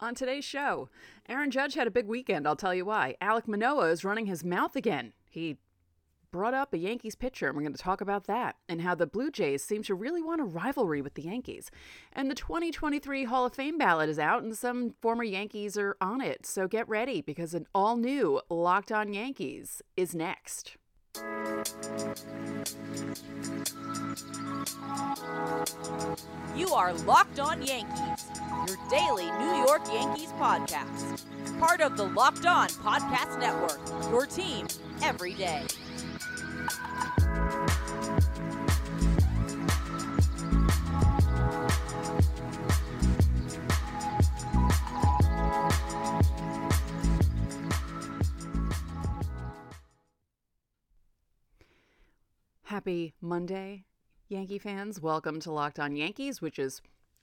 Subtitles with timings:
[0.00, 0.88] On today's show,
[1.28, 3.16] Aaron Judge had a big weekend, I'll tell you why.
[3.20, 5.12] Alek Manoah is running his mouth again.
[5.28, 5.56] He
[6.30, 9.08] brought up a Yankees pitcher, and we're going to talk about that, and how the
[9.08, 11.72] Blue Jays seem to really want a rivalry with the Yankees.
[12.12, 16.20] And the 2023 Hall of Fame ballot is out, and some former Yankees are on
[16.20, 16.46] it.
[16.46, 20.76] So get ready because an all new Locked On Yankees is next.
[26.56, 28.30] You are Locked On Yankees,
[28.66, 31.24] your daily New York Yankees podcast.
[31.60, 33.80] Part of the Locked On Podcast Network,
[34.10, 34.66] your team
[35.02, 35.66] every day.
[52.64, 53.86] Happy Monday,
[54.30, 55.00] Yankee fans.
[55.00, 56.82] Welcome to Locked On Yankees, which is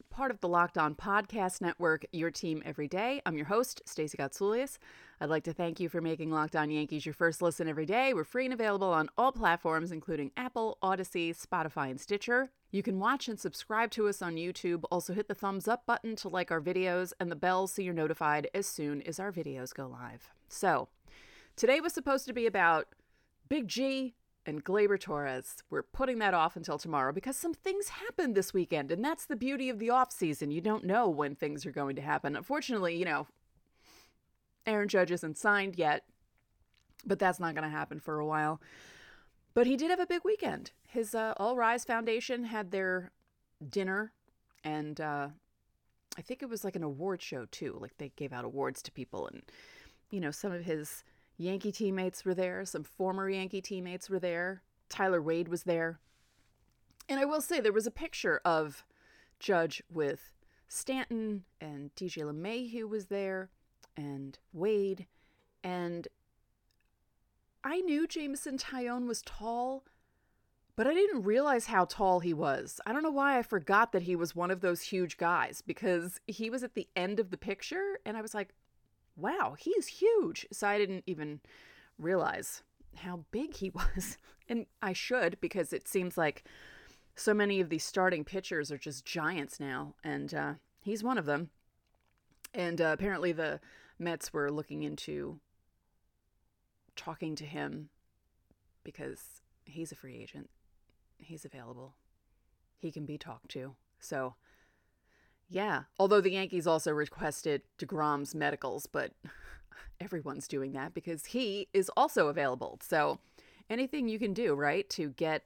[0.10, 3.22] part of the Locked On Podcast Network, your team every day.
[3.28, 4.80] I'm your host, Stacey Gotsoulias.
[5.22, 8.16] I'd like to thank you for making Locked On Yankees your first listen every day.
[8.16, 12.50] We're free and available on all platforms, including Apple, Odyssey, Spotify, and Stitcher.
[12.72, 14.84] You can watch and subscribe to us on YouTube.
[14.90, 17.94] Also, hit the thumbs up button to like our videos and the bell so you're
[17.94, 20.32] notified as soon as our videos go live.
[20.50, 20.88] So,
[21.56, 22.88] today was supposed to be about
[23.48, 24.16] Big G
[24.46, 25.64] and Gleyber Torres.
[25.70, 29.36] We're putting that off until tomorrow because some things happened this weekend, and that's the
[29.36, 30.52] beauty of the off season.
[30.52, 32.36] You don't know when things are going to happen.
[32.36, 33.28] Unfortunately, you know,
[34.66, 36.04] Aaron Judge isn't signed yet,
[37.06, 38.62] but that's not going to happen for a while.
[39.54, 40.72] But he did have a big weekend.
[40.88, 43.12] His uh, All Rise Foundation had their
[43.68, 44.12] dinner,
[44.64, 45.30] and uh,
[46.18, 47.78] I think it was like an award show too.
[47.80, 49.44] Like they gave out awards to people, and
[50.10, 51.04] you know, some of his
[51.38, 54.62] Yankee teammates were there, some former Yankee teammates were there.
[54.90, 56.00] Tyler Wade was there.
[57.10, 58.84] And I will say there was a picture of
[59.40, 60.32] Judge with
[60.68, 63.50] Stanton and DJ LeMahieu was there
[63.96, 65.06] and Wade.
[65.64, 66.08] And
[67.64, 69.84] I knew Jameson Taillon was tall,
[70.76, 72.80] but I didn't realize how tall he was.
[72.86, 76.20] I don't know why I forgot that he was one of those huge guys because
[76.28, 78.54] he was at the end of the picture and I was like,
[79.16, 80.46] wow, he's huge.
[80.52, 81.40] So I didn't even
[81.98, 82.64] realize
[82.98, 84.18] how big he was.
[84.48, 86.44] And I should because it seems like
[87.16, 89.96] so many of these starting pitchers are just giants now.
[90.04, 91.50] And uh, he's one of them.
[92.54, 93.60] And uh, apparently the
[94.00, 95.40] Mets were looking into
[96.96, 97.90] talking to him
[98.84, 100.50] because he's a free agent.
[101.18, 101.96] He's available.
[102.78, 103.76] He can be talked to.
[104.00, 104.36] So
[105.50, 109.12] yeah, although the Yankees also requested DeGrom's medicals, but
[110.00, 112.80] everyone's doing that because he is also available.
[112.82, 113.20] So
[113.70, 115.44] anything you can do, right, to get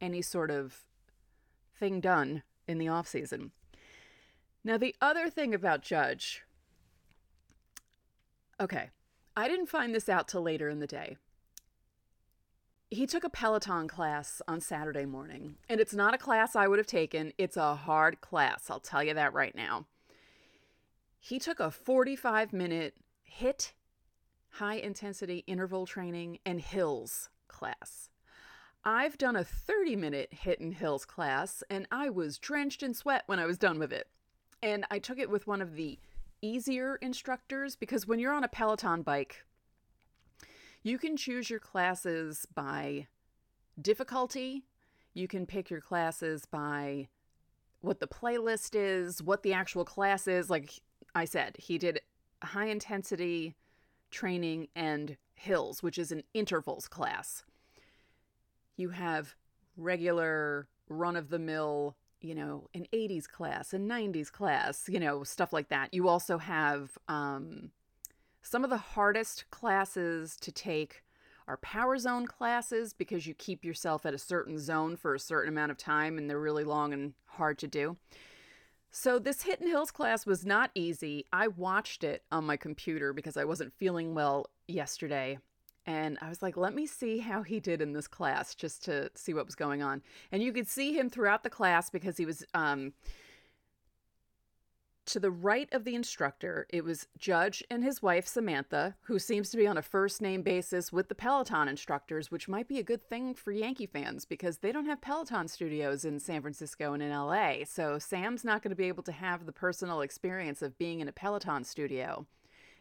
[0.00, 0.80] any sort of
[1.78, 3.50] thing done in the offseason.
[4.64, 6.42] Now, the other thing about Judge,
[8.58, 8.90] okay,
[9.36, 11.18] I didn't find this out till later in the day
[12.94, 16.78] he took a Peloton class on Saturday morning, and it's not a class I would
[16.78, 17.32] have taken.
[17.38, 18.70] It's a hard class.
[18.70, 19.86] I'll tell you that right now.
[21.18, 22.94] He took a 45 minute
[23.40, 23.72] HIIT,
[24.50, 28.10] high intensity interval training, and hills class.
[28.84, 33.24] I've done a 30 minute HIIT and hills class, and I was drenched in sweat
[33.26, 34.08] when I was done with it.
[34.62, 35.98] And I took it with one of the
[36.42, 39.44] easier instructors because when you're on a Peloton bike,
[40.84, 43.08] you can choose your classes by
[43.80, 44.64] difficulty.
[45.14, 47.08] You can pick your classes by
[47.80, 50.50] what the playlist is, what the actual class is.
[50.50, 50.70] Like
[51.14, 52.00] I said, he did
[52.42, 53.54] high intensity
[54.10, 57.44] training and hills, which is an intervals class.
[58.76, 59.34] You have
[59.78, 65.24] regular run of the mill, you know, an 80s class, a 90s class, you know,
[65.24, 65.94] stuff like that.
[65.94, 67.70] You also have um,
[68.44, 71.02] some of the hardest classes to take
[71.48, 75.48] are power zone classes because you keep yourself at a certain zone for a certain
[75.48, 77.96] amount of time and they're really long and hard to do.
[78.90, 81.24] So, this and Hills class was not easy.
[81.32, 85.38] I watched it on my computer because I wasn't feeling well yesterday.
[85.86, 89.10] And I was like, let me see how he did in this class just to
[89.14, 90.02] see what was going on.
[90.30, 92.92] And you could see him throughout the class because he was um,
[95.06, 99.50] to the right of the instructor, it was Judge and his wife, Samantha, who seems
[99.50, 102.84] to be on a first name basis with the Peloton instructors, which might be a
[102.84, 107.02] good thing for Yankee fans because they don't have Peloton studios in San Francisco and
[107.02, 107.64] in LA.
[107.66, 111.08] So Sam's not going to be able to have the personal experience of being in
[111.08, 112.26] a Peloton studio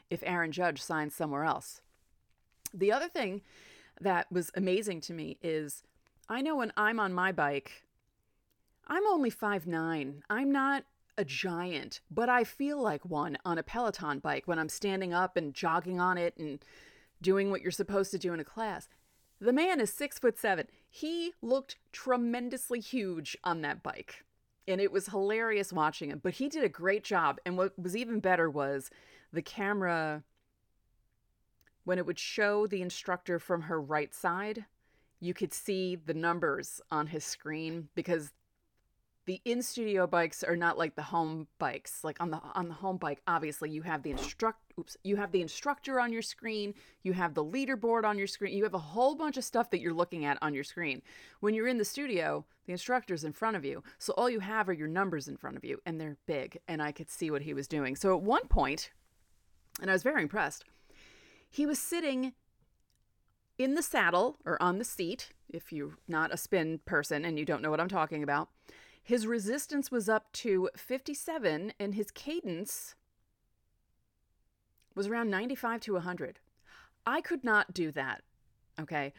[0.09, 1.81] if Aaron Judge signs somewhere else.
[2.73, 3.41] The other thing
[3.99, 5.83] that was amazing to me is
[6.29, 7.83] I know when I'm on my bike,
[8.87, 10.23] I'm only five nine.
[10.29, 10.83] I'm not
[11.17, 15.37] a giant, but I feel like one on a Peloton bike when I'm standing up
[15.37, 16.63] and jogging on it and
[17.21, 18.87] doing what you're supposed to do in a class.
[19.39, 20.67] The man is six foot seven.
[20.89, 24.23] He looked tremendously huge on that bike.
[24.67, 27.39] And it was hilarious watching him, but he did a great job.
[27.45, 28.89] And what was even better was
[29.33, 30.23] the camera,
[31.83, 34.65] when it would show the instructor from her right side,
[35.19, 38.31] you could see the numbers on his screen because
[39.25, 42.73] the in studio bikes are not like the home bikes like on the on the
[42.73, 46.73] home bike obviously you have the instruct oops you have the instructor on your screen
[47.03, 49.79] you have the leaderboard on your screen you have a whole bunch of stuff that
[49.79, 51.01] you're looking at on your screen.
[51.39, 54.67] When you're in the studio the instructor's in front of you so all you have
[54.69, 57.43] are your numbers in front of you and they're big and i could see what
[57.43, 57.95] he was doing.
[57.95, 58.91] So at one point
[59.81, 60.65] and i was very impressed
[61.49, 62.33] he was sitting
[63.57, 67.45] in the saddle or on the seat if you're not a spin person and you
[67.45, 68.49] don't know what i'm talking about
[69.03, 72.95] his resistance was up to 57, and his cadence
[74.95, 76.39] was around 95 to 100.
[77.05, 78.23] I could not do that.
[78.79, 79.13] Okay.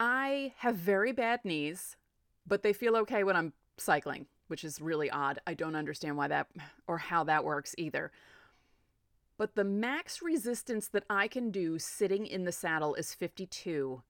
[0.00, 1.96] I have very bad knees,
[2.46, 5.38] but they feel okay when I'm cycling, which is really odd.
[5.46, 6.48] I don't understand why that
[6.86, 8.12] or how that works either.
[9.38, 14.02] But the max resistance that I can do sitting in the saddle is 52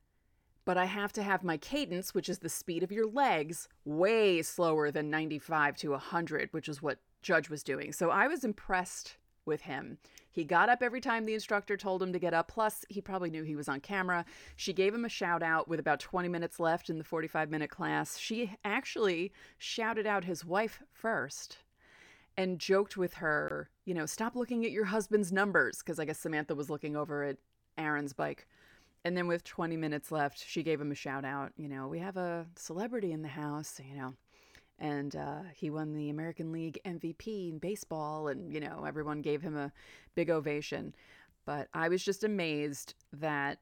[0.66, 4.42] but I have to have my cadence, which is the speed of your legs, way
[4.42, 7.92] slower than 95 to 100, which is what Judge was doing.
[7.92, 9.16] So I was impressed
[9.46, 9.98] with him.
[10.28, 12.48] He got up every time the instructor told him to get up.
[12.48, 14.24] Plus, he probably knew he was on camera.
[14.56, 17.70] She gave him a shout out with about 20 minutes left in the 45 minute
[17.70, 18.18] class.
[18.18, 21.58] She actually shouted out his wife first
[22.36, 26.18] and joked with her, you know, stop looking at your husband's numbers, because I guess
[26.18, 27.38] Samantha was looking over at
[27.78, 28.46] Aaron's bike.
[29.06, 31.52] And then with 20 minutes left, she gave him a shout out.
[31.56, 34.14] You know, we have a celebrity in the house, you know.
[34.80, 39.42] And uh, he won the American League MVP in baseball, and, you know, everyone gave
[39.42, 39.70] him a
[40.16, 40.92] big ovation.
[41.44, 43.60] But I was just amazed that,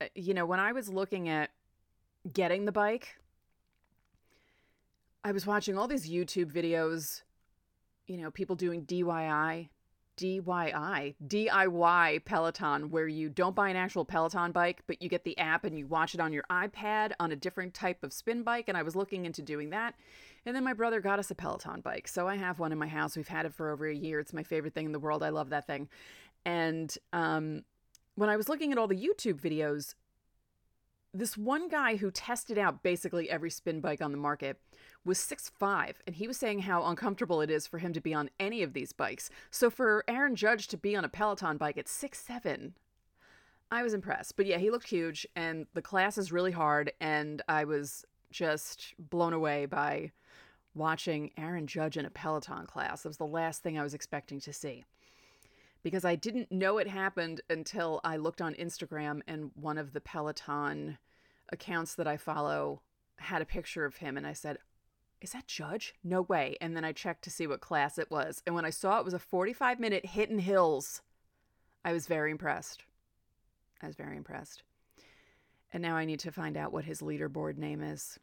[0.00, 1.50] uh, you know, when I was looking at
[2.32, 3.16] getting the bike,
[5.24, 7.22] I was watching all these YouTube videos,
[8.06, 9.68] you know, people doing DIY,
[10.16, 15.36] DIY, DIY Peloton, where you don't buy an actual Peloton bike, but you get the
[15.38, 18.66] app and you watch it on your iPad on a different type of spin bike.
[18.68, 19.94] And I was looking into doing that.
[20.44, 22.08] And then my brother got us a Peloton bike.
[22.08, 23.16] So I have one in my house.
[23.16, 24.20] We've had it for over a year.
[24.20, 25.22] It's my favorite thing in the world.
[25.22, 25.88] I love that thing.
[26.44, 27.64] And um,
[28.16, 29.94] when I was looking at all the YouTube videos,
[31.14, 34.58] this one guy who tested out basically every spin bike on the market
[35.04, 38.14] was six five, and he was saying how uncomfortable it is for him to be
[38.14, 39.30] on any of these bikes.
[39.50, 42.74] So for Aaron Judge to be on a Peloton bike at six seven,
[43.70, 44.36] I was impressed.
[44.36, 48.94] But yeah, he looked huge, and the class is really hard, and I was just
[48.98, 50.12] blown away by
[50.74, 53.02] watching Aaron Judge in a Peloton class.
[53.02, 54.84] That was the last thing I was expecting to see.
[55.82, 60.00] Because I didn't know it happened until I looked on Instagram and one of the
[60.00, 60.98] Peloton
[61.50, 62.82] accounts that I follow
[63.16, 64.58] had a picture of him and I said,
[65.22, 65.94] is that Judge?
[66.02, 66.56] No way.
[66.60, 68.42] And then I checked to see what class it was.
[68.44, 71.00] And when I saw it was a 45 minute HIIT and Hills,
[71.84, 72.82] I was very impressed.
[73.80, 74.64] I was very impressed.
[75.72, 78.18] And now I need to find out what his leaderboard name is.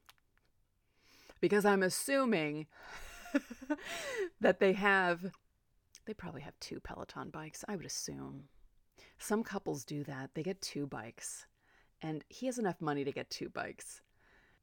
[1.39, 2.67] Because I'm assuming
[4.41, 5.31] that they have,
[6.09, 8.45] they probably have two Peloton bikes, I would assume.
[9.19, 10.31] Some couples do that.
[10.33, 11.45] They get two bikes.
[12.01, 14.01] And he has enough money to get two bikes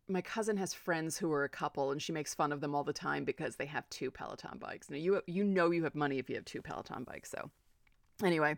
[0.09, 2.85] my cousin has friends who are a couple and she makes fun of them all
[2.85, 4.89] the time because they have two Peloton bikes.
[4.89, 7.31] Now you you know you have money if you have two Peloton bikes.
[7.31, 7.51] So
[8.23, 8.57] anyway,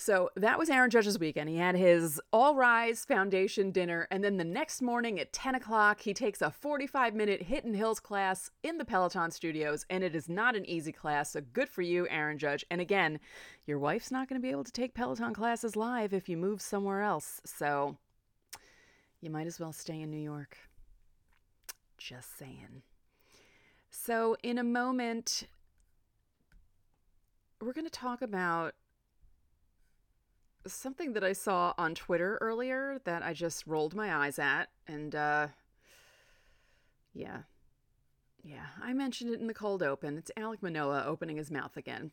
[0.00, 1.48] so that was Aaron Judge's weekend.
[1.48, 6.00] He had his All Rise Foundation dinner, and then the next morning at 10 o'clock,
[6.00, 10.14] he takes a 45 minute HIIT and Hills class in the Peloton studios, and it
[10.14, 11.32] is not an easy class.
[11.32, 12.64] So good for you, Aaron Judge.
[12.70, 13.18] And again,
[13.66, 16.62] your wife's not going to be able to take Peloton classes live if you move
[16.62, 17.40] somewhere else.
[17.44, 17.96] So
[19.20, 20.56] you might as well stay in New York.
[21.98, 22.82] Just saying.
[23.90, 25.48] So, in a moment,
[27.60, 28.74] we're going to talk about
[30.72, 34.70] something that I saw on Twitter earlier that I just rolled my eyes at.
[34.86, 35.48] And, uh,
[37.14, 37.42] yeah.
[38.42, 40.16] Yeah, I mentioned it in the cold open.
[40.16, 42.12] It's Alek Manoah opening his mouth again.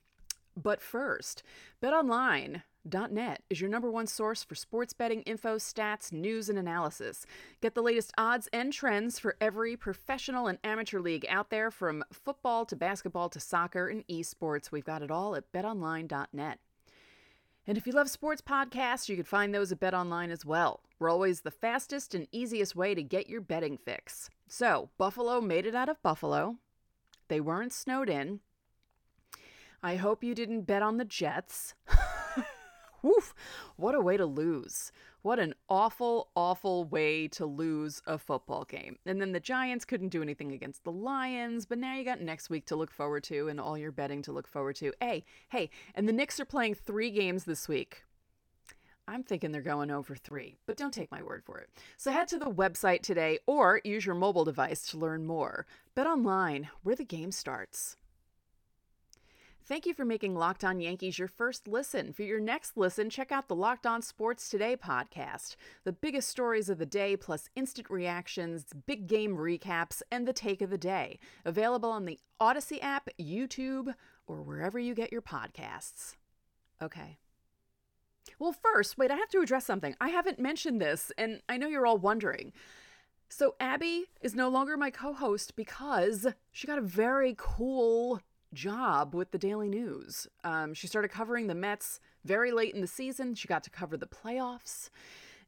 [0.58, 1.44] But first,
[1.82, 7.26] betonline.net is your number one source for sports betting info, stats, news, and analysis.
[7.62, 12.06] Get the latest odds and trends for every professional and amateur league out there from
[12.12, 14.72] football to basketball to soccer and esports.
[14.72, 16.60] We've got it all at betonline.net.
[17.68, 20.82] And if you love sports podcasts, you can find those at BetOnline as well.
[21.00, 24.30] We're always the fastest and easiest way to get your betting fix.
[24.48, 26.58] So, Buffalo made it out of Buffalo.
[27.28, 28.42] They weren't snowed in.
[29.82, 31.74] I hope you didn't bet on the Jets.
[33.02, 33.34] Woof,
[33.76, 34.92] what a way to lose.
[35.25, 39.00] What an awful, awful way to lose a football game.
[39.08, 42.51] And then the Giants couldn't do anything against the Lions, but now you got next
[42.51, 44.94] week to look forward to and all your betting to look forward to.
[45.01, 48.03] Hey, hey, and the Knicks are playing three games this week.
[49.08, 51.72] I'm thinking they're going over three, but don't take my word for it.
[51.98, 55.65] So head to the website today or use your mobile device to learn more.
[55.96, 57.98] Bet online, where the game starts.
[59.68, 62.14] Thank you for making Locked On Yankees your first listen.
[62.14, 65.56] For your next listen, check out the Locked On Sports Today podcast.
[65.86, 70.62] The biggest stories of the day, plus instant reactions, big game recaps, and the take
[70.62, 71.18] of the day.
[71.46, 73.96] Available on the Odyssey app, YouTube,
[74.28, 76.16] or wherever you get your podcasts.
[76.80, 77.18] Okay.
[78.38, 79.96] Well, first, wait, I have to address something.
[80.00, 82.54] I haven't mentioned this, and I know you're all wondering.
[83.30, 88.22] So, Abby is no longer my co host because she got a very cool
[88.56, 90.28] job with the Daily News.
[90.44, 93.36] Um, she started covering the Mets very late in the season.
[93.36, 94.90] She got to cover the playoffs.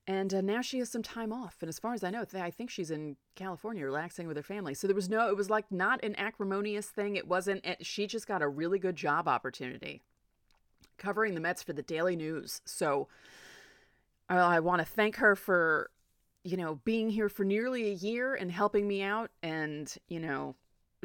[0.05, 1.57] And uh, now she has some time off.
[1.59, 4.73] And as far as I know, I think she's in California relaxing with her family.
[4.73, 7.17] So there was no, it was like not an acrimonious thing.
[7.17, 10.01] It wasn't, she just got a really good job opportunity
[10.97, 12.61] covering the Mets for the Daily News.
[12.63, 13.07] So
[14.29, 15.89] I, I want to thank her for,
[16.43, 20.55] you know, being here for nearly a year and helping me out and, you know,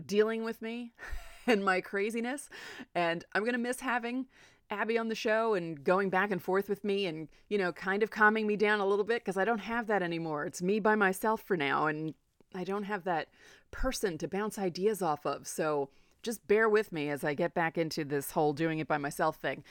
[0.06, 0.92] dealing with me.
[1.46, 2.48] and my craziness.
[2.94, 4.26] And I'm going to miss having
[4.70, 8.02] Abby on the show and going back and forth with me and, you know, kind
[8.02, 10.46] of calming me down a little bit because I don't have that anymore.
[10.46, 11.86] It's me by myself for now.
[11.86, 12.14] And
[12.54, 13.28] I don't have that
[13.70, 15.46] person to bounce ideas off of.
[15.46, 15.90] So
[16.22, 19.36] just bear with me as I get back into this whole doing it by myself
[19.36, 19.64] thing.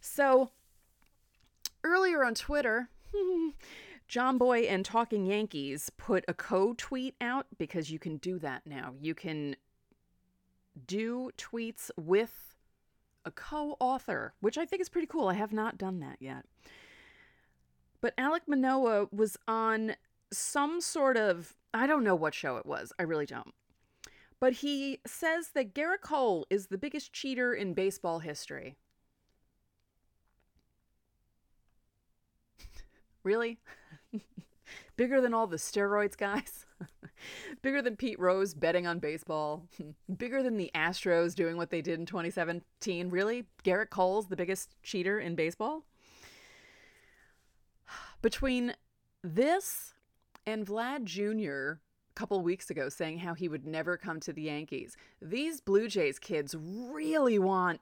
[0.00, 0.50] So
[1.84, 2.88] earlier on Twitter,
[4.08, 8.94] Jomboy and Talking Yankees put a co tweet out because you can do that now.
[9.00, 9.56] You can
[10.86, 12.56] do tweets with
[13.24, 15.28] a co author, which I think is pretty cool.
[15.28, 16.44] I have not done that yet.
[18.00, 19.94] But Alek Manoah was on
[20.32, 22.92] some sort of, I don't know what show it was.
[22.98, 23.54] I really don't.
[24.38, 28.76] But he says that Gerrit Cole is the biggest cheater in baseball history.
[33.22, 33.58] really?
[34.96, 36.64] Bigger than all the steroids, guys?
[37.62, 39.66] Bigger than Pete Rose betting on baseball.
[40.16, 43.10] Bigger than the Astros doing what they did in 2017.
[43.10, 43.46] Really?
[43.64, 45.84] Gerrit Cole's the biggest cheater in baseball?
[48.22, 48.74] Between
[49.22, 49.94] this
[50.46, 51.78] and Vlad Jr.
[51.78, 55.88] a couple weeks ago saying how he would never come to the Yankees, these Blue
[55.88, 57.80] Jays kids really want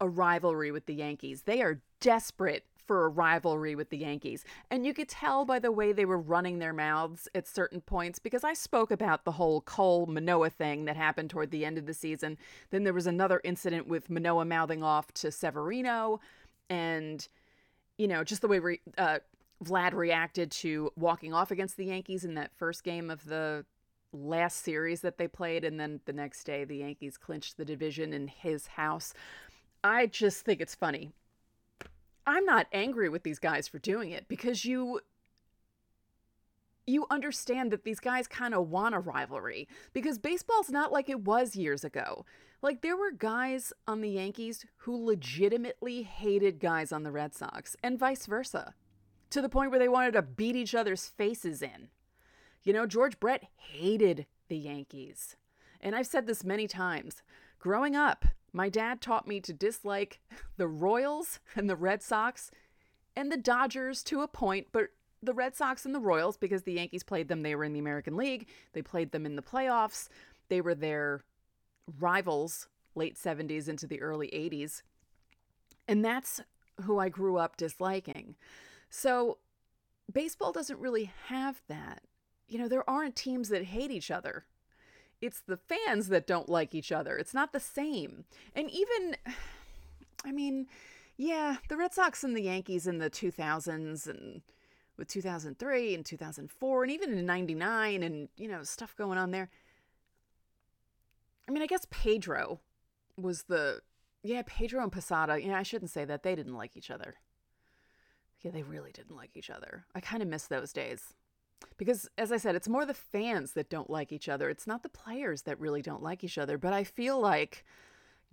[0.00, 1.42] a rivalry with the Yankees.
[1.42, 4.44] They are desperate for a rivalry with the Yankees.
[4.68, 8.18] And you could tell by the way they were running their mouths at certain points
[8.18, 11.86] because I spoke about the whole Cole Manoah thing that happened toward the end of
[11.86, 12.36] the season.
[12.70, 16.18] Then there was another incident with Manoah mouthing off to Severino
[16.68, 17.28] and,
[17.96, 19.20] you know, just the way re- uh,
[19.64, 23.64] Vlad reacted to walking off against the Yankees in that first game of the
[24.12, 25.64] last series that they played.
[25.64, 29.14] And then the next day, the Yankees clinched the division in his house.
[29.84, 31.12] I just think it's funny
[32.30, 35.00] I'm not angry with these guys for doing it because you
[36.86, 41.20] you understand that these guys kind of want a rivalry because baseball's not like it
[41.20, 42.24] was years ago.
[42.62, 47.76] Like there were guys on the Yankees who legitimately hated guys on the Red Sox
[47.82, 48.74] and vice versa
[49.30, 51.88] to the point where they wanted to beat each other's faces in.
[52.62, 55.36] You know, George Brett hated the Yankees.
[55.80, 57.22] And I've said this many times.
[57.58, 60.20] Growing up, my dad taught me to dislike
[60.56, 62.50] the Royals and the Red Sox
[63.16, 64.88] and the Dodgers to a point, but
[65.22, 67.78] the Red Sox and the Royals, because the Yankees played them, they were in the
[67.78, 70.08] American League, they played them in the playoffs,
[70.48, 71.24] they were their
[71.98, 74.82] rivals late 70s into the early 80s.
[75.86, 76.40] And that's
[76.82, 78.36] who I grew up disliking.
[78.88, 79.38] So
[80.10, 82.02] baseball doesn't really have that.
[82.48, 84.44] You know, there aren't teams that hate each other
[85.20, 87.16] it's the fans that don't like each other.
[87.16, 88.24] It's not the same.
[88.54, 89.16] And even,
[90.24, 90.66] I mean,
[91.16, 94.42] yeah, the Red Sox and the Yankees in the 2000s and
[94.96, 99.50] with 2003 and 2004 and even in 99 and, you know, stuff going on there.
[101.48, 102.60] I mean, I guess Pedro
[103.16, 103.80] was the,
[104.22, 105.42] yeah, Pedro and Posada.
[105.42, 106.22] Yeah, I shouldn't say that.
[106.22, 107.14] They didn't like each other.
[108.42, 109.84] Yeah, they really didn't like each other.
[109.94, 111.14] I kind of miss those days.
[111.76, 114.50] Because, as I said, it's more the fans that don't like each other.
[114.50, 116.58] It's not the players that really don't like each other.
[116.58, 117.64] But I feel like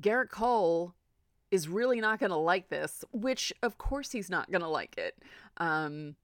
[0.01, 0.93] Gerrit Cole
[1.49, 4.97] is really not going to like this, which, of course, he's not going to like
[4.97, 5.17] it.
[5.57, 6.15] Um,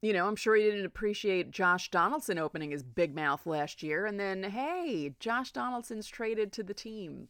[0.00, 4.06] you know, I'm sure he didn't appreciate Josh Donaldson opening his big mouth last year.
[4.06, 7.28] And then, hey, Josh Donaldson's traded to the team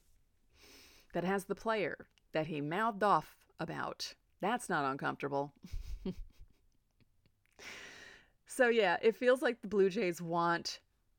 [1.13, 4.15] that has the player that he mouthed off about.
[4.41, 5.53] That's not uncomfortable.
[8.55, 10.79] so, yeah, it feels like the Blue Jays want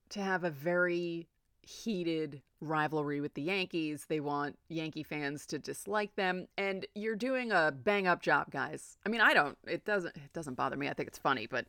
[0.09, 1.27] to have a very
[1.61, 4.05] heated rivalry with the Yankees.
[4.07, 8.97] They want Yankee fans to dislike them and you're doing a bang up job, guys.
[9.05, 10.87] I mean, I don't it doesn't it doesn't bother me.
[10.87, 11.65] I think it's funny, but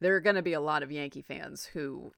[0.00, 2.12] there are going to be a lot of Yankee fans who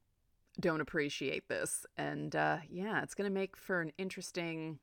[0.61, 4.79] don't appreciate this and uh yeah, it's going to make for an interesting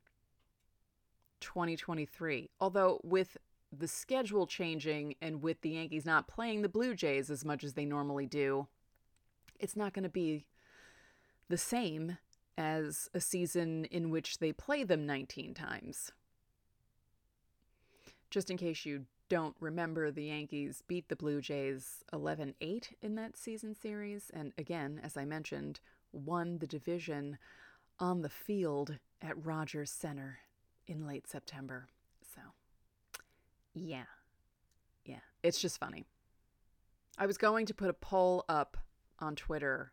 [1.40, 2.50] 2023.
[2.60, 3.38] Although with
[3.76, 7.72] the schedule changing and with the Yankees not playing the Blue Jays as much as
[7.72, 8.68] they normally do,
[9.58, 10.46] it's not going to be
[11.48, 12.18] the same
[12.58, 16.12] as a season in which they play them 19 times.
[18.30, 23.14] Just in case you don't remember, the Yankees beat the Blue Jays 11 8 in
[23.14, 25.80] that season series, and again, as I mentioned,
[26.12, 27.38] won the division
[27.98, 30.40] on the field at Rogers Center
[30.86, 31.88] in late September.
[33.74, 34.04] Yeah.
[35.04, 36.06] Yeah, it's just funny.
[37.18, 38.76] I was going to put a poll up
[39.18, 39.92] on Twitter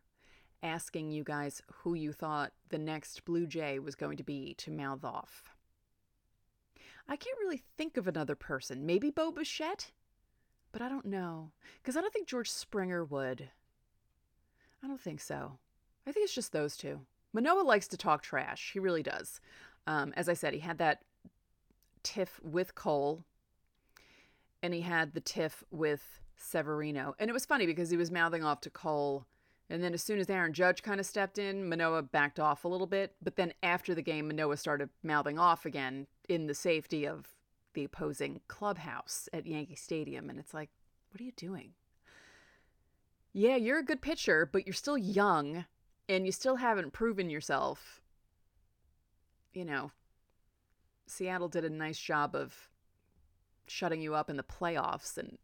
[0.62, 4.70] asking you guys who you thought the next Blue Jay was going to be to
[4.70, 5.50] mouth off.
[7.08, 8.86] I can't really think of another person.
[8.86, 9.90] Maybe Bo Bichette?
[10.72, 11.50] But I don't know.
[11.82, 13.48] Because I don't think George Springer would.
[14.82, 15.58] I don't think so.
[16.06, 17.00] I think it's just those two.
[17.32, 18.70] Manoah likes to talk trash.
[18.72, 19.40] He really does.
[19.86, 21.02] Um, as I said, he had that
[22.02, 23.24] tiff with Cole,
[24.62, 27.14] and he had the tiff with Severino.
[27.18, 29.26] And it was funny because he was mouthing off to Cole
[29.70, 32.68] and then as soon as Aaron Judge kind of stepped in, Manoah backed off a
[32.68, 33.14] little bit.
[33.22, 37.28] But then after the game, Manoah started mouthing off again in the safety of
[37.74, 40.28] the opposing clubhouse at Yankee Stadium.
[40.28, 40.70] And it's like,
[41.10, 41.70] what are you doing?
[43.32, 45.66] Yeah, you're a good pitcher, but you're still young
[46.08, 48.00] and you still haven't proven yourself.
[49.52, 49.92] You know,
[51.06, 52.69] Seattle did a nice job of
[53.70, 55.38] shutting you up in the playoffs and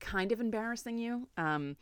[0.00, 1.28] kind of embarrassing you.
[1.36, 1.76] Um,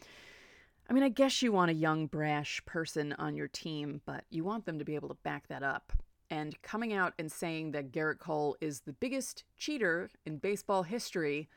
[0.91, 4.43] I mean, I guess you want a young, brash person on your team, but you
[4.43, 5.93] want them to be able to back that up.
[6.31, 11.49] And coming out and saying that Gerrit Cole is the biggest cheater in baseball history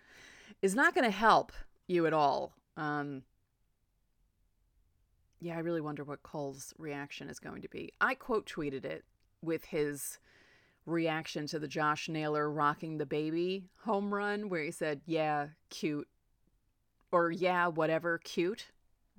[0.61, 1.51] is not going to help
[1.87, 2.53] you at all.
[2.77, 3.23] Um,
[5.39, 7.91] yeah, I really wonder what Cole's reaction is going to be.
[7.99, 9.03] I quote tweeted it
[9.41, 10.19] with his
[10.85, 16.07] reaction to the Josh Naylor rocking the baby home run, where he said, Yeah, cute.
[17.11, 18.67] Or, yeah, whatever, cute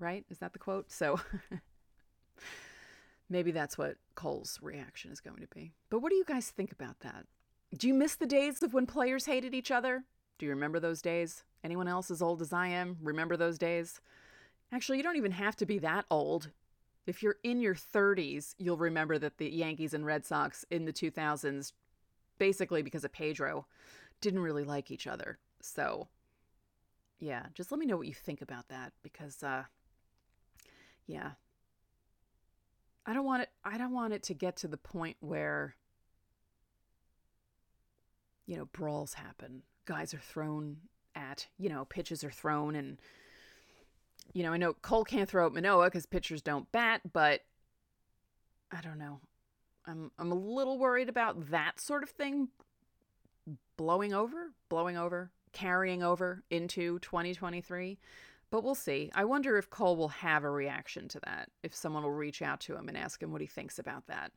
[0.02, 0.24] right?
[0.28, 0.90] Is that the quote?
[0.90, 1.20] So
[3.30, 5.72] maybe that's what Cole's reaction is going to be.
[5.88, 7.24] But what do you guys think about that?
[7.76, 10.04] Do you miss the days of when players hated each other?
[10.38, 11.44] Do you remember those days?
[11.64, 14.00] Anyone else as old as I am remember those days?
[14.72, 16.50] Actually, you don't even have to be that old.
[17.06, 20.92] If you're in your 30s, you'll remember that the Yankees and Red Sox in the
[20.92, 21.72] 2000s,
[22.38, 23.66] basically because of Pedro,
[24.20, 25.38] didn't really like each other.
[25.60, 26.08] So,
[27.18, 29.64] yeah, just let me know what you think about that because uh,
[31.06, 31.32] yeah.
[33.04, 35.74] I don't want it I don't want it to get to the point where
[38.46, 39.62] you know, brawls happen.
[39.84, 40.76] Guys are thrown
[41.14, 42.98] at, you know, pitches are thrown and
[44.32, 47.42] you know, I know Cole can't throw at Manoah cuz pitchers don't bat, but
[48.70, 49.20] I don't know.
[49.86, 52.48] I'm I'm a little worried about that sort of thing
[53.76, 57.98] blowing over, blowing over, carrying over into 2023.
[58.50, 59.10] But we'll see.
[59.14, 62.60] I wonder if Cole will have a reaction to that, if someone will reach out
[62.60, 64.30] to him and ask him what he thinks about that.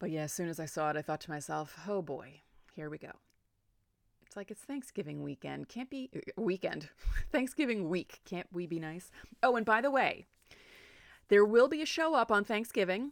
[0.00, 2.42] But yeah, as soon as I saw it, I thought to myself, oh boy,
[2.74, 3.12] here we go.
[4.38, 5.68] Like it's Thanksgiving weekend.
[5.68, 6.90] Can't be uh, weekend.
[7.32, 8.20] Thanksgiving week.
[8.24, 9.10] Can't we be nice?
[9.42, 10.26] Oh, and by the way,
[11.26, 13.10] there will be a show up on Thanksgiving.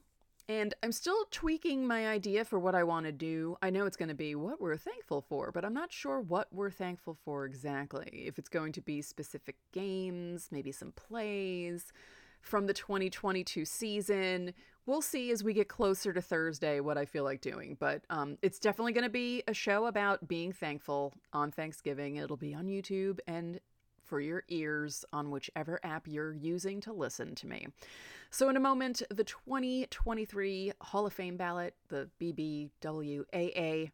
[0.48, 3.56] And I'm still tweaking my idea for what I want to do.
[3.60, 6.46] I know it's going to be what we're thankful for, but I'm not sure what
[6.52, 8.22] we're thankful for exactly.
[8.28, 11.92] If it's going to be specific games, maybe some plays
[12.46, 14.54] from the 2022 season.
[14.86, 17.76] We'll see as we get closer to Thursday what I feel like doing.
[17.78, 22.16] But um, it's definitely going to be a show about being thankful on Thanksgiving.
[22.16, 23.58] It'll be on YouTube and
[24.04, 27.66] for your ears on whichever app you're using to listen to me.
[28.30, 33.90] So, in a moment, the 2023 Hall of Fame ballot, the BBWAA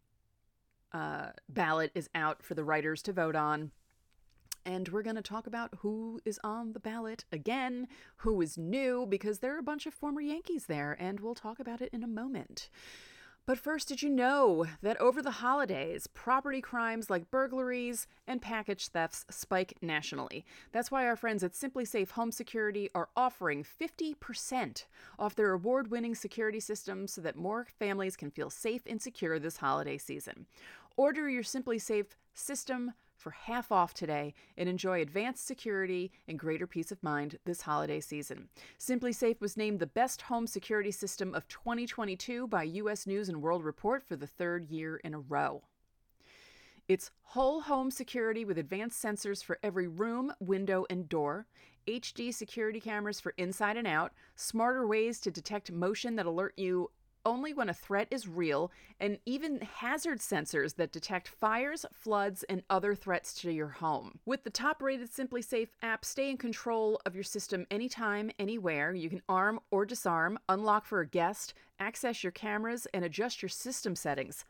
[0.93, 3.71] uh, ballot, is out for the writers to vote on.
[4.65, 9.07] And we're going to talk about who is on the ballot again, who is new,
[9.09, 12.03] because there are a bunch of former Yankees there, and we'll talk about it in
[12.03, 12.69] a moment.
[13.45, 18.87] But first, did you know that over the holidays, property crimes like burglaries and package
[18.87, 20.45] thefts spike nationally?
[20.71, 24.85] That's why our friends at SimpliSafe Home Security are offering 50%
[25.19, 29.41] off their award winning security systems so that more families can feel safe and secure
[29.41, 30.47] this holiday season.
[30.97, 36.91] Order your SimpliSafe system for half off today and enjoy advanced security and greater peace
[36.91, 38.49] of mind this holiday season.
[38.79, 43.65] SimpliSafe was named the best home security system of 2022 by US News and World
[43.65, 45.63] Report for the third year in a row.
[46.89, 51.47] It's whole home security with advanced sensors for every room, window, and door,
[51.87, 56.91] HD security cameras for inside and out, smarter ways to detect motion that alert you
[57.25, 62.63] only when a threat is real, and even hazard sensors that detect fires, floods, and
[62.71, 64.19] other threats to your home.
[64.27, 68.95] With the top rated SimpliSafe app, stay in control of your system anytime, anywhere.
[68.95, 73.49] You can arm or disarm, unlock for a guest, access your cameras, and adjust your
[73.49, 74.45] system settings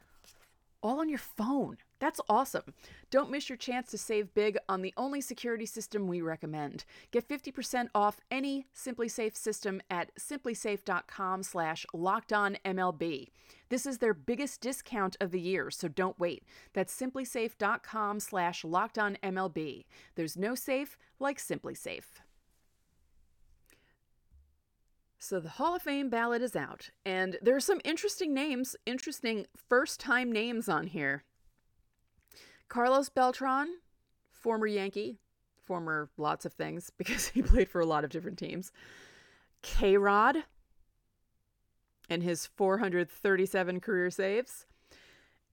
[0.82, 1.76] all on your phone.
[2.00, 2.74] That's awesome.
[3.10, 6.84] Don't miss your chance to save big on the only security system we recommend.
[7.12, 13.28] Get 50% off any SimpliSafe system at simplisafe.com slash lockedonmlb.
[13.68, 16.44] This is their biggest discount of the year, so don't wait.
[16.72, 19.84] That's simplisafe.com slash lockedonmlb.
[20.16, 22.21] There's no safe like SimpliSafe.
[25.24, 29.46] So the Hall of Fame ballot is out, and there are some interesting names, interesting
[29.68, 31.22] first time names on here.
[32.68, 33.68] Carlos Beltran,
[34.32, 35.20] former Yankee,
[35.62, 38.72] former lots of things because he played for a lot of different teams.
[39.62, 40.38] K Rod
[42.10, 44.66] and his 437 career saves,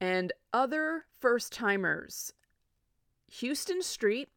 [0.00, 2.32] and other first timers.
[3.32, 4.30] Huston Street,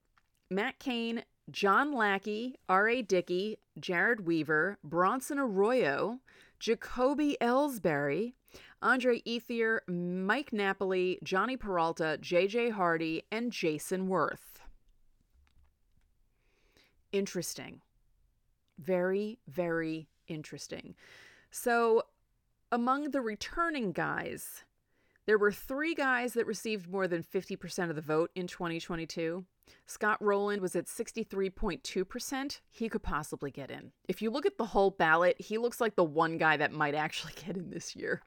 [0.52, 3.02] Matt Cain, John Lackey, R.A.
[3.02, 6.20] Dickey, Jered Weaver, Bronson Arroyo,
[6.60, 8.34] Jacoby Ellsbury,
[8.82, 12.70] Andre Ethier, Mike Napoli, Jhonny Peralta, J.J.
[12.70, 14.62] Hardy, and Jayson Werth.
[17.12, 17.82] Interesting.
[18.80, 20.96] Very, very interesting.
[21.52, 22.04] So,
[22.72, 24.64] among the returning guys,
[25.26, 29.46] there were three guys that received more than 50% of the vote in 2022.
[29.86, 32.60] Scott Rolen was at 63.2%.
[32.70, 33.92] He could possibly get in.
[34.08, 36.96] If you look at the whole ballot, he looks like the one guy that might
[36.96, 38.22] actually get in this year.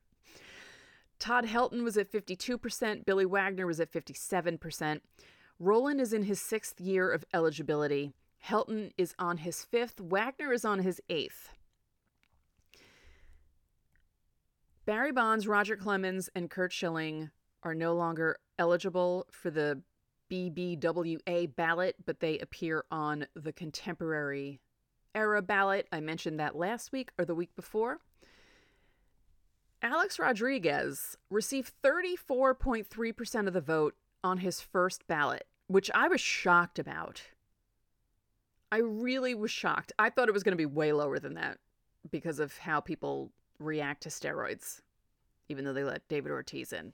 [1.18, 3.06] Todd Helton was at 52%.
[3.06, 5.00] Billy Wagner was at 57%.
[5.58, 8.12] Rolen is in his sixth year of eligibility.
[8.44, 9.98] Helton is on his fifth.
[9.98, 11.50] Wagner is on his eighth.
[14.84, 17.30] Barry Bonds, Roger Clemens, and Curt Schilling
[17.62, 19.82] are no longer eligible for the
[20.30, 24.60] BBWA ballot, but they appear on the contemporary
[25.14, 25.88] era ballot.
[25.92, 28.00] I mentioned that last week or the week before.
[29.82, 36.78] Alex Rodriguez received 34.3% of the vote on his first ballot, which I was shocked
[36.78, 37.22] about.
[38.72, 39.92] I really was shocked.
[39.98, 41.58] I thought it was going to be way lower than that
[42.10, 44.80] because of how people react to steroids,
[45.48, 46.92] even though they let David Ortiz in.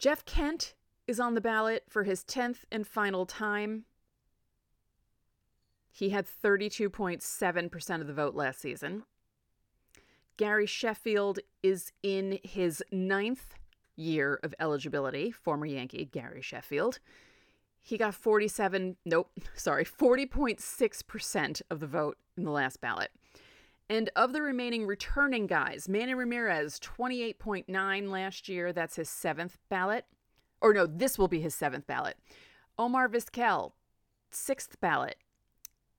[0.00, 0.72] Jeff Kent
[1.06, 3.84] is on the ballot for his 10th and final time.
[5.92, 9.02] He had 32.7% of the vote last season.
[10.38, 13.52] Gary Sheffield is in his ninth
[13.94, 16.98] year of eligibility, former Yankee Gary Sheffield.
[17.82, 23.10] He got 47, nope, sorry, 40.6% of the vote in the last ballot.
[23.90, 28.72] And of the remaining returning guys, Manny Ramirez, 28.9 last year.
[28.72, 30.04] That's his seventh ballot.
[30.60, 32.16] Or no, this will be his seventh ballot.
[32.78, 33.72] Omar Vizquel,
[34.30, 35.16] sixth ballot,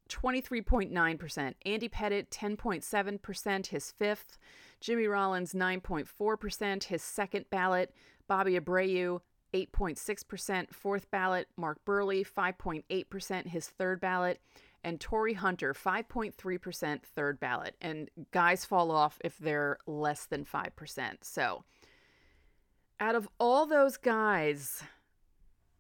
[0.08, 1.54] 23.9%.
[1.66, 4.38] Andy Pettitte, 10.7%, his fifth.
[4.80, 7.94] Jimmy Rollins, 9.4%, his second ballot.
[8.26, 9.20] Bobby Abreu,
[9.54, 11.50] 8.6%, fourth ballot.
[11.58, 14.40] Mark Buehrle, 5.8%, his third ballot
[14.84, 17.76] and Torii Hunter, 5.3% third ballot.
[17.82, 21.18] And guys fall off if they're less than 5%.
[21.22, 21.64] So,
[23.00, 24.84] out of all those guys,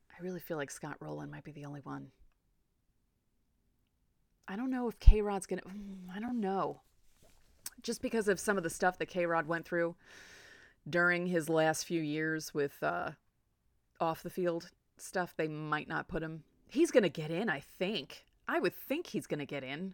[0.09, 2.07] I really feel like Scott Rolen might be the only one.
[4.47, 5.65] I don't know if K Rod's going to,
[6.13, 6.81] I don't know.
[7.83, 9.95] Just because of some of the stuff that K Rod went through
[10.89, 13.11] during his last few years with uh,
[13.99, 16.43] off the field stuff, they might not put him.
[16.67, 18.25] He's going to get in, I think.
[18.51, 19.93] I would think he's going to get in.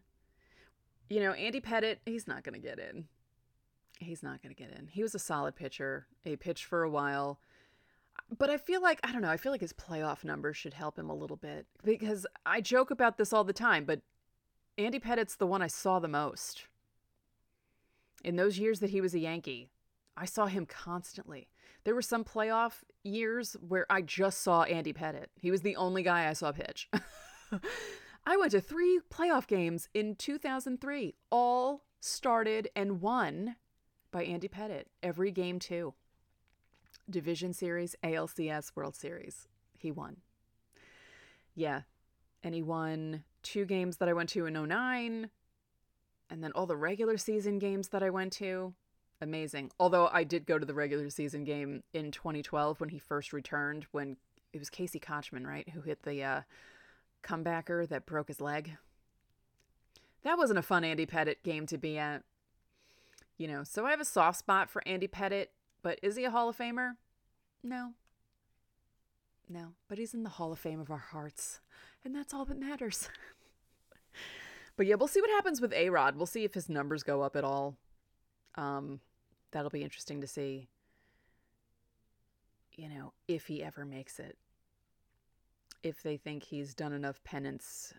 [1.12, 3.06] You know, Andy Pettitte, he's not going to get in.
[4.00, 4.88] He's not going to get in.
[4.88, 6.08] He was a solid pitcher.
[6.26, 7.40] a pitch for a while.
[8.36, 10.98] But I feel like, I don't know, I feel like his playoff numbers should help
[10.98, 14.02] him a little bit because I joke about this all the time, but
[14.76, 16.64] Andy Pettitte's the one I saw the most.
[18.24, 19.70] In those years that he was a Yankee,
[20.18, 21.48] I saw him constantly.
[21.84, 25.28] There were some playoff years where I just saw Andy Pettitte.
[25.36, 26.90] He was the only guy I saw pitch.
[28.30, 33.56] I went to three playoff games in 2003, all started and won
[34.12, 34.88] by Andy Pettitte.
[35.02, 35.94] Every game, too.
[37.10, 39.48] Division Series, ALCS, World Series.
[39.78, 40.18] He won.
[41.56, 41.84] Yeah.
[42.44, 45.30] And he won two games that I went to in 09,
[46.30, 48.74] and then all the regular season games that I went to.
[49.22, 49.72] Amazing.
[49.80, 53.86] Although I did go to the regular season game in 2012 when he first returned,
[53.92, 54.18] when
[54.52, 56.42] it was Casey Kotchman, right, who hit the uh,
[57.24, 58.78] comebacker that broke his leg.
[60.24, 62.24] That wasn't a fun Andy Pettitte game to be at.
[63.38, 65.48] You know, so I have a soft spot for Andy Pettitte,
[65.84, 66.94] but is he a Hall of Famer?
[67.64, 67.94] No.
[69.50, 71.62] No, but he's in the Hall of Fame of our hearts,
[72.04, 73.10] and that's all that matters.
[74.76, 76.18] but yeah, we'll see what happens with A Rod.
[76.18, 77.78] We'll see if his numbers go up at all.
[78.56, 79.00] Um,
[79.52, 80.68] that'll be interesting to see.
[82.76, 84.38] You know, if he ever makes it.
[85.88, 87.94] If they think he's done enough penance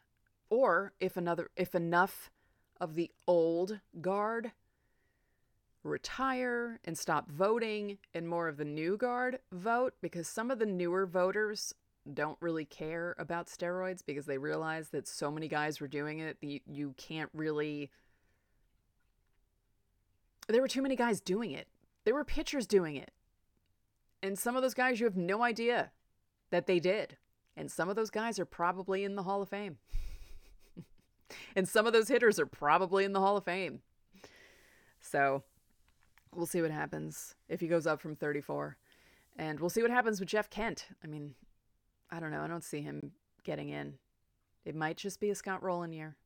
[0.50, 2.30] or if another if enough
[2.80, 4.52] of the old guard
[5.82, 10.66] retire and stop voting and more of the new guard vote because some of the
[10.66, 11.74] newer voters
[12.12, 16.36] don't really care about steroids because they realize that so many guys were doing it
[16.40, 17.90] you, you can't really
[20.48, 21.68] there were too many guys doing it.
[22.04, 23.12] There were pitchers doing it.
[24.22, 25.92] And some of those guys you have no idea
[26.50, 27.16] that they did
[27.58, 29.76] and some of those guys are probably in the hall of fame
[31.56, 33.80] and some of those hitters are probably in the hall of fame
[35.00, 35.42] so
[36.34, 38.76] we'll see what happens if he goes up from 34.
[39.36, 40.86] And we'll see what happens with Jeff Kent.
[41.02, 41.34] I mean,
[42.10, 42.42] I don't know.
[42.42, 43.12] I don't see him
[43.44, 43.94] getting in.
[44.64, 46.16] It might just be a Scott Rolen year,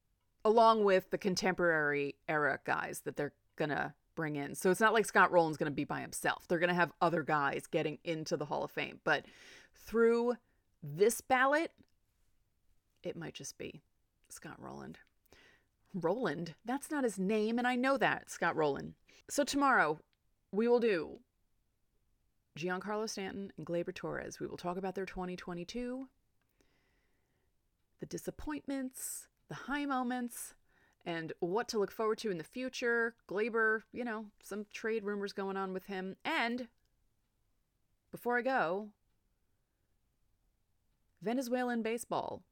[0.44, 4.54] along with the contemporary era guys that they're going to bring in.
[4.54, 6.48] So it's not like Scott Rolen's going to be by himself.
[6.48, 8.98] They're going to have other guys getting into the Hall of Fame.
[9.04, 9.26] But
[9.74, 10.34] through
[10.82, 11.72] this ballot,
[13.02, 13.82] it might just be
[14.28, 14.96] Scott Rolen.
[15.94, 16.54] Roland?
[16.64, 18.94] That's not his name, and I know that, Scott Rolen.
[19.28, 20.00] So tomorrow
[20.50, 21.18] we will do
[22.58, 24.40] Giancarlo Stanton and Gleyber Torres.
[24.40, 26.08] We will talk about their 2022,
[28.00, 30.54] the disappointments, the high moments,
[31.04, 33.14] and what to look forward to in the future.
[33.28, 36.16] Glaber, you know, some trade rumors going on with him.
[36.24, 36.68] And
[38.10, 38.88] before I go,
[41.22, 42.42] Venezuelan baseball.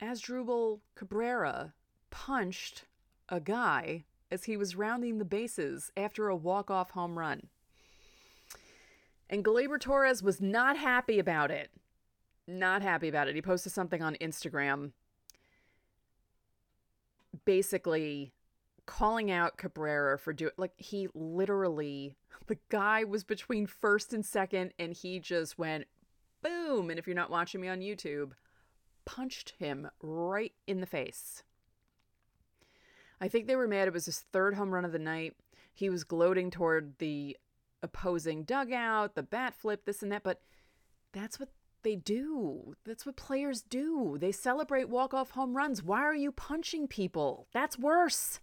[0.00, 1.74] Asdrubal Cabrera
[2.10, 2.84] punched
[3.28, 7.48] a guy as he was rounding the bases after a walk-off home run.
[9.28, 11.70] And Gleyber Torres was not happy about it.
[12.46, 13.34] Not happy about it.
[13.34, 14.92] He posted something on Instagram
[17.44, 18.32] basically
[18.86, 22.16] calling out Cabrera for doing like he literally
[22.48, 25.84] the guy was between first and second and he just went
[26.42, 28.32] boom and if you're not watching me on YouTube
[29.04, 31.42] punched him right in the face.
[33.20, 33.88] I think they were mad.
[33.88, 35.36] It was his third home run of the night.
[35.72, 37.36] He was gloating toward the
[37.82, 40.22] opposing dugout, the bat flip, this and that.
[40.22, 40.42] But
[41.12, 41.50] that's what
[41.82, 42.74] they do.
[42.84, 44.16] That's what players do.
[44.20, 45.82] They celebrate walk-off home runs.
[45.82, 47.46] Why are you punching people?
[47.52, 48.40] That's worse.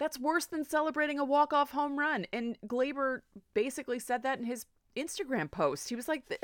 [0.00, 2.24] That's worse than celebrating a walk-off home run.
[2.32, 3.20] And Gleyber
[3.52, 4.64] basically said that in his
[4.96, 5.90] Instagram post.
[5.90, 6.40] He was like,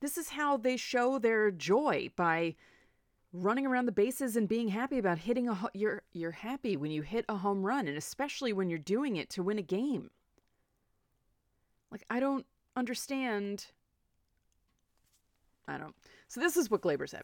[0.00, 2.54] "This is how they show their joy by
[3.32, 6.92] running around the bases and being happy about hitting a ho- you're you're happy when
[6.92, 10.10] you hit a home run and especially when you're doing it to win a game.
[11.90, 13.66] Like I don't understand
[15.66, 15.94] I don't.
[16.28, 17.22] So this is what Gleyber said.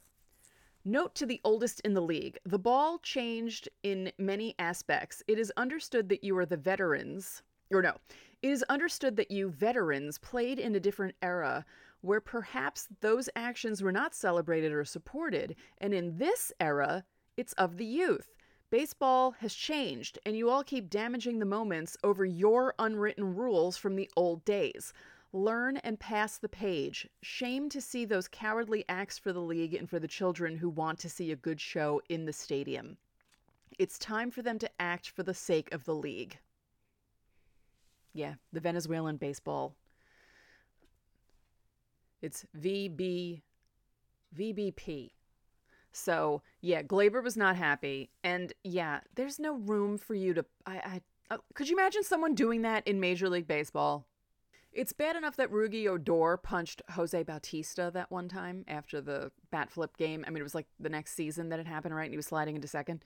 [0.85, 2.39] Note to the oldest in the league.
[2.45, 5.23] The ball changed in many aspects.
[5.27, 7.95] It is understood that you are the veterans or no.
[8.43, 11.65] It is understood that you veterans played in a different era
[12.01, 17.05] where perhaps those actions were not celebrated or supported, and in this era,
[17.37, 18.33] it's of the youth.
[18.71, 23.97] Baseball has changed, and you all keep damaging the moments over your unwritten rules from
[23.97, 24.93] the old days.
[25.33, 27.09] Learn and pass the page.
[27.23, 30.99] Shame to see those cowardly acts for the league and for the children who want
[31.01, 32.97] to see a good show in the stadium.
[33.79, 36.39] It's time for them to act for the sake of the league.
[38.15, 39.75] Yeah, the Venezuelan baseball
[42.23, 43.43] it's VB
[44.37, 45.11] VBP.
[45.93, 50.45] So yeah, Gleyber was not happy, and yeah, there's no room for you to.
[50.67, 54.07] I, I uh, could you imagine someone doing that in Major League Baseball?
[54.73, 59.71] It's bad enough that Rougned Odor punched Jose Bautista that one time after the bat
[59.71, 60.25] flip game.
[60.27, 62.05] I mean, it was like the next season that it happened, right?
[62.05, 63.03] And he was sliding into second.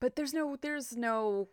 [0.00, 1.48] But there's no there's no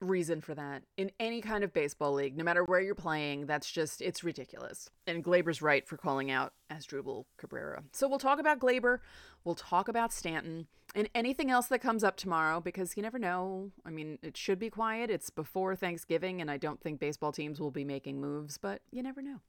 [0.00, 3.46] reason for that in any kind of baseball league, no matter where you're playing.
[3.46, 4.90] That's just, it's ridiculous.
[5.06, 7.84] And Gleyber's right for calling out Asdrubal Cabrera.
[7.92, 8.98] So we'll talk about Gleyber,
[9.44, 13.70] we'll talk about Stanton, and anything else that comes up tomorrow because you never know.
[13.84, 15.10] I mean, it should be quiet.
[15.10, 19.02] It's before Thanksgiving, and I don't think baseball teams will be making moves, but you
[19.02, 19.40] never know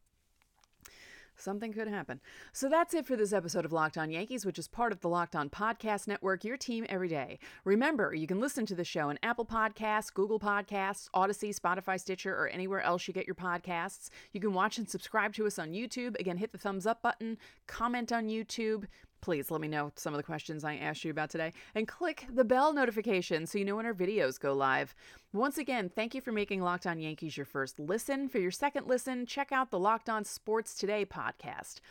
[1.36, 2.20] something could happen.
[2.54, 5.10] So that's it for this episode of Locked On Yankees, which is part of the
[5.10, 7.40] Locked On Podcast Network, your team every day.
[7.66, 12.36] Remember, you can listen to the show on Apple Podcasts, Google Podcasts, Audacy, Spotify, Stitcher,
[12.36, 14.10] or anywhere else you get your podcasts.
[14.32, 16.20] You can watch and subscribe to us on YouTube.
[16.20, 18.86] Again, hit the thumbs up button, comment on YouTube,
[19.22, 22.26] Please let me know some of the questions I asked you about today and click
[22.30, 24.96] the bell notification so you know when our videos go live.
[25.32, 28.28] Once again, thank you for making Locked On Yankees your first listen.
[28.28, 31.82] For your second listen, check out the Locked On Sports Today podcast.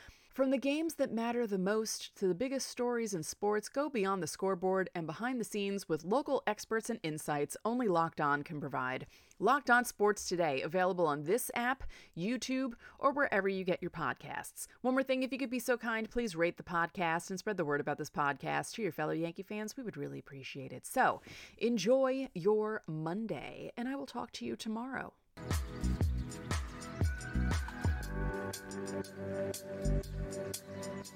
[0.40, 4.22] From the games that matter the most to the biggest stories in sports, go beyond
[4.22, 8.58] the scoreboard and behind the scenes with local experts and insights only Locked On can
[8.58, 9.04] provide.
[9.38, 11.84] Locked On Sports Today, available on this app,
[12.16, 14.66] YouTube, or wherever you get your podcasts.
[14.80, 17.58] One more thing, if you could be so kind, please rate the podcast and spread
[17.58, 19.76] the word about this podcast to your fellow Yankee fans.
[19.76, 20.86] We would really appreciate it.
[20.86, 21.20] So
[21.58, 25.12] enjoy your Monday, and I will talk to you tomorrow.
[28.52, 30.29] Thank you.
[30.82, 31.10] Thank you.